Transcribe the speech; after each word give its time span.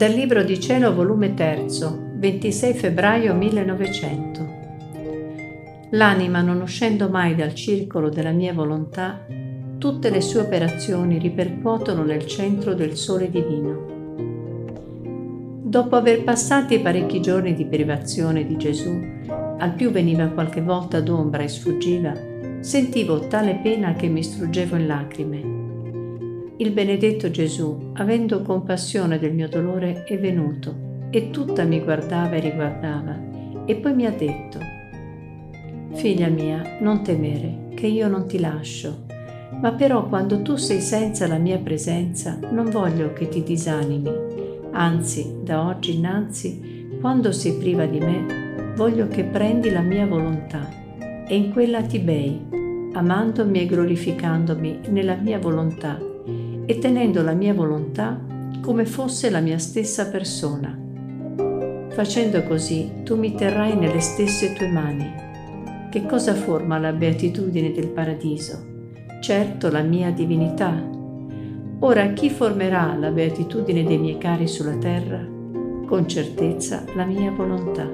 Dal 0.00 0.12
Libro 0.12 0.42
di 0.42 0.58
Cielo, 0.58 0.94
volume 0.94 1.34
3, 1.34 1.66
26 2.14 2.72
febbraio 2.72 3.34
1900. 3.34 4.48
L'anima, 5.90 6.40
non 6.40 6.62
uscendo 6.62 7.10
mai 7.10 7.34
dal 7.34 7.52
circolo 7.52 8.08
della 8.08 8.30
mia 8.30 8.54
volontà, 8.54 9.26
tutte 9.76 10.08
le 10.08 10.22
sue 10.22 10.40
operazioni 10.40 11.18
ripercuotono 11.18 12.02
nel 12.02 12.24
centro 12.24 12.72
del 12.72 12.96
sole 12.96 13.28
divino. 13.28 13.88
Dopo 15.64 15.96
aver 15.96 16.24
passati 16.24 16.78
parecchi 16.78 17.20
giorni 17.20 17.52
di 17.52 17.66
privazione 17.66 18.46
di 18.46 18.56
Gesù, 18.56 18.98
al 19.58 19.74
più 19.74 19.90
veniva 19.90 20.28
qualche 20.28 20.62
volta 20.62 21.02
d'ombra 21.02 21.42
e 21.42 21.48
sfuggiva, 21.48 22.14
sentivo 22.60 23.26
tale 23.26 23.60
pena 23.62 23.92
che 23.92 24.08
mi 24.08 24.22
struggevo 24.22 24.76
in 24.76 24.86
lacrime 24.86 25.59
il 26.60 26.72
benedetto 26.72 27.30
Gesù, 27.30 27.92
avendo 27.94 28.42
compassione 28.42 29.18
del 29.18 29.32
mio 29.32 29.48
dolore, 29.48 30.04
è 30.04 30.18
venuto 30.18 31.08
e 31.08 31.30
tutta 31.30 31.64
mi 31.64 31.80
guardava 31.80 32.36
e 32.36 32.40
riguardava 32.40 33.18
e 33.64 33.76
poi 33.76 33.94
mi 33.94 34.04
ha 34.04 34.10
detto, 34.10 34.58
Figlia 35.94 36.28
mia, 36.28 36.62
non 36.80 37.02
temere, 37.02 37.68
che 37.74 37.86
io 37.86 38.08
non 38.08 38.26
ti 38.26 38.38
lascio, 38.38 39.04
ma 39.58 39.72
però 39.72 40.06
quando 40.06 40.42
tu 40.42 40.56
sei 40.56 40.82
senza 40.82 41.26
la 41.26 41.38
mia 41.38 41.56
presenza 41.56 42.38
non 42.50 42.68
voglio 42.68 43.14
che 43.14 43.28
ti 43.28 43.42
disanimi, 43.42 44.10
anzi 44.72 45.36
da 45.42 45.66
oggi 45.66 45.96
innanzi, 45.96 46.98
quando 47.00 47.32
sei 47.32 47.54
priva 47.54 47.86
di 47.86 48.00
me, 48.00 48.74
voglio 48.76 49.08
che 49.08 49.24
prendi 49.24 49.70
la 49.70 49.80
mia 49.80 50.06
volontà 50.06 50.68
e 51.26 51.34
in 51.34 51.52
quella 51.52 51.80
ti 51.80 52.00
bei, 52.00 52.38
amandomi 52.92 53.62
e 53.62 53.66
glorificandomi 53.66 54.80
nella 54.90 55.14
mia 55.14 55.38
volontà 55.38 56.08
e 56.70 56.78
tenendo 56.78 57.20
la 57.22 57.32
mia 57.32 57.52
volontà 57.52 58.16
come 58.62 58.84
fosse 58.84 59.28
la 59.28 59.40
mia 59.40 59.58
stessa 59.58 60.06
persona. 60.06 60.78
Facendo 61.88 62.44
così 62.44 63.02
tu 63.02 63.16
mi 63.16 63.34
terrai 63.34 63.76
nelle 63.76 63.98
stesse 63.98 64.52
tue 64.52 64.68
mani. 64.68 65.12
Che 65.90 66.06
cosa 66.06 66.32
forma 66.32 66.78
la 66.78 66.92
beatitudine 66.92 67.72
del 67.72 67.88
paradiso? 67.88 68.64
Certo 69.20 69.68
la 69.68 69.82
mia 69.82 70.12
divinità. 70.12 70.80
Ora 71.80 72.12
chi 72.12 72.30
formerà 72.30 72.94
la 72.96 73.10
beatitudine 73.10 73.82
dei 73.82 73.98
miei 73.98 74.18
cari 74.18 74.46
sulla 74.46 74.76
terra? 74.76 75.26
Con 75.86 76.06
certezza 76.06 76.84
la 76.94 77.04
mia 77.04 77.32
volontà. 77.32 77.90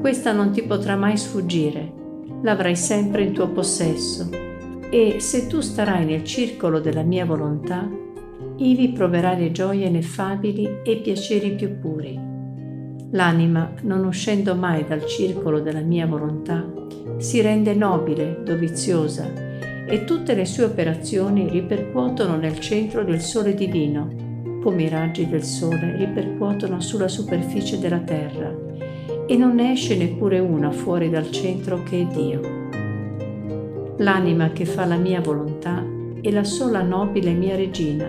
Questa 0.00 0.32
non 0.32 0.50
ti 0.50 0.64
potrà 0.64 0.96
mai 0.96 1.16
sfuggire, 1.16 1.92
l'avrai 2.42 2.74
sempre 2.74 3.22
in 3.22 3.32
tuo 3.32 3.46
possesso 3.46 4.45
e 4.90 5.16
se 5.18 5.46
tu 5.46 5.60
starai 5.60 6.04
nel 6.04 6.24
circolo 6.24 6.80
della 6.80 7.02
mia 7.02 7.24
volontà, 7.24 7.88
ivi 8.56 8.90
proverai 8.90 9.38
le 9.38 9.52
gioie 9.52 9.86
ineffabili 9.86 10.80
e 10.84 10.92
i 10.92 11.00
piaceri 11.00 11.54
più 11.54 11.78
puri. 11.78 12.18
L'anima, 13.10 13.72
non 13.82 14.04
uscendo 14.04 14.54
mai 14.54 14.84
dal 14.86 15.06
circolo 15.06 15.60
della 15.60 15.80
mia 15.80 16.06
volontà, 16.06 16.64
si 17.18 17.40
rende 17.40 17.74
nobile, 17.74 18.40
doviziosa, 18.44 19.44
e 19.88 20.04
tutte 20.04 20.34
le 20.34 20.44
sue 20.44 20.64
operazioni 20.64 21.48
ripercuotono 21.48 22.36
nel 22.36 22.58
centro 22.58 23.04
del 23.04 23.20
sole 23.20 23.54
divino, 23.54 24.24
come 24.62 24.82
i 24.82 24.88
raggi 24.88 25.28
del 25.28 25.44
sole 25.44 25.96
ripercuotono 25.96 26.80
sulla 26.80 27.08
superficie 27.08 27.78
della 27.78 28.00
terra, 28.00 28.52
e 29.26 29.36
non 29.36 29.54
ne 29.54 29.72
esce 29.72 29.96
neppure 29.96 30.40
una 30.40 30.72
fuori 30.72 31.08
dal 31.08 31.30
centro 31.30 31.82
che 31.84 32.00
è 32.00 32.06
Dio. 32.06 32.65
L'anima 33.98 34.50
che 34.50 34.66
fa 34.66 34.84
la 34.84 34.96
mia 34.96 35.22
volontà 35.22 35.82
è 36.20 36.30
la 36.30 36.44
sola 36.44 36.82
nobile 36.82 37.32
mia 37.32 37.56
regina, 37.56 38.06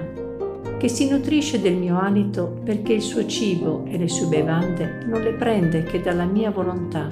che 0.77 0.89
si 0.89 1.09
nutrisce 1.09 1.61
del 1.61 1.75
mio 1.75 1.97
alito 1.97 2.59
perché 2.61 2.91
il 2.91 3.01
suo 3.01 3.25
cibo 3.25 3.85
e 3.85 3.97
le 3.97 4.09
sue 4.09 4.27
bevande 4.27 5.05
non 5.05 5.21
le 5.21 5.31
prende 5.31 5.83
che 5.83 6.01
dalla 6.01 6.25
mia 6.25 6.51
volontà. 6.51 7.07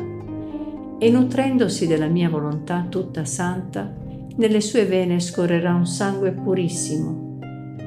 E 0.97 1.09
nutrendosi 1.09 1.88
della 1.88 2.08
mia 2.08 2.28
volontà 2.30 2.85
tutta 2.90 3.24
santa, 3.24 3.90
nelle 4.35 4.59
sue 4.59 4.85
vene 4.85 5.22
scorrerà 5.22 5.74
un 5.74 5.88
sangue 5.88 6.31
purissimo. 6.31 7.38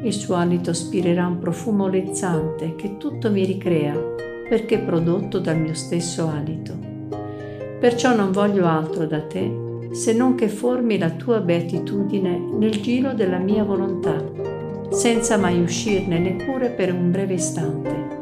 Il 0.02 0.12
suo 0.14 0.36
alito 0.36 0.72
spirerà 0.72 1.26
un 1.26 1.38
profumo 1.38 1.86
lezzante 1.86 2.76
che 2.76 2.96
tutto 2.96 3.30
mi 3.30 3.44
ricrea, 3.44 3.94
perché 4.48 4.78
prodotto 4.78 5.38
dal 5.38 5.58
mio 5.58 5.74
stesso 5.74 6.26
alito. 6.28 6.74
Perciò 7.78 8.16
non 8.16 8.32
voglio 8.32 8.66
altro 8.66 9.04
da 9.04 9.20
te 9.20 9.66
se 9.90 10.12
non 10.12 10.34
che 10.34 10.48
formi 10.48 10.98
la 10.98 11.10
tua 11.10 11.40
beatitudine 11.40 12.38
nel 12.38 12.80
giro 12.80 13.14
della 13.14 13.38
mia 13.38 13.64
volontà, 13.64 14.22
senza 14.90 15.36
mai 15.36 15.60
uscirne 15.60 16.18
neppure 16.18 16.70
per 16.70 16.92
un 16.92 17.10
breve 17.10 17.34
istante. 17.34 18.16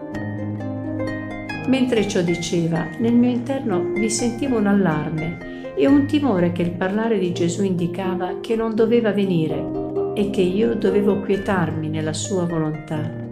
Mentre 1.69 2.07
ciò 2.07 2.23
diceva, 2.23 2.85
nel 2.99 3.15
mio 3.15 3.31
interno 3.31 3.93
vi 3.93 4.09
sentivo 4.09 4.57
un 4.57 4.67
allarme 4.67 5.75
e 5.75 5.87
un 5.87 6.07
timore 6.07 6.53
che 6.53 6.63
il 6.63 6.71
parlare 6.71 7.19
di 7.19 7.33
Gesù 7.33 7.65
indicava 7.65 8.41
che 8.41 8.55
non 8.57 8.75
doveva 8.75 9.13
venire 9.13 10.13
e 10.15 10.31
che 10.31 10.41
io 10.41 10.75
dovevo 10.75 11.21
quietarmi 11.21 11.89
nella 11.89 12.13
sua 12.13 12.45
volontà. 12.45 13.25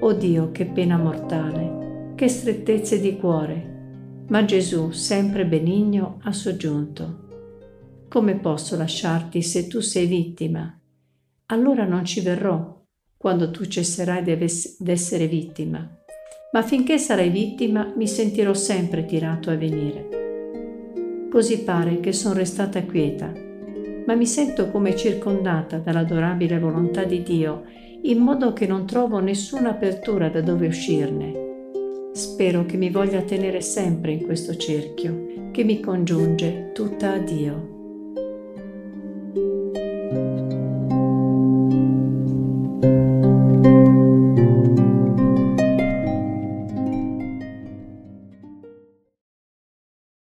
Oh 0.00 0.12
Dio, 0.12 0.50
che 0.50 0.64
pena 0.64 0.96
mortale, 0.96 2.12
che 2.14 2.28
strettezze 2.28 3.00
di 3.00 3.16
cuore! 3.16 3.74
Ma 4.28 4.44
Gesù, 4.44 4.90
sempre 4.90 5.46
benigno, 5.46 6.18
ha 6.22 6.32
soggiunto. 6.32 7.25
Come 8.08 8.36
posso 8.36 8.76
lasciarti 8.76 9.42
se 9.42 9.66
tu 9.66 9.80
sei 9.80 10.06
vittima? 10.06 10.78
Allora 11.46 11.84
non 11.84 12.04
ci 12.04 12.20
verrò 12.20 12.82
quando 13.16 13.50
tu 13.50 13.64
cesserai 13.64 14.22
d'essere 14.78 15.26
vittima, 15.26 15.86
ma 16.52 16.62
finché 16.62 16.98
sarai 16.98 17.30
vittima 17.30 17.92
mi 17.96 18.06
sentirò 18.06 18.54
sempre 18.54 19.04
tirato 19.04 19.50
a 19.50 19.56
venire. 19.56 21.28
Così 21.28 21.64
pare 21.64 21.98
che 21.98 22.12
sono 22.12 22.34
restata 22.34 22.84
quieta, 22.84 23.32
ma 24.06 24.14
mi 24.14 24.26
sento 24.26 24.70
come 24.70 24.94
circondata 24.94 25.78
dall'adorabile 25.78 26.60
volontà 26.60 27.02
di 27.02 27.24
Dio, 27.24 27.64
in 28.02 28.18
modo 28.18 28.52
che 28.52 28.68
non 28.68 28.86
trovo 28.86 29.18
nessuna 29.18 29.70
apertura 29.70 30.28
da 30.28 30.40
dove 30.40 30.68
uscirne. 30.68 31.44
Spero 32.12 32.64
che 32.64 32.76
mi 32.76 32.88
voglia 32.88 33.22
tenere 33.22 33.60
sempre 33.60 34.12
in 34.12 34.24
questo 34.24 34.56
cerchio 34.56 35.50
che 35.50 35.64
mi 35.64 35.80
congiunge 35.80 36.70
tutta 36.72 37.12
a 37.12 37.18
Dio. 37.18 37.74